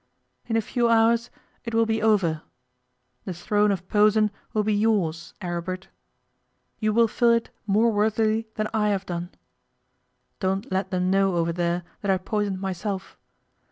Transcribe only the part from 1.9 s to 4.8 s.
over. The throne of Posen will be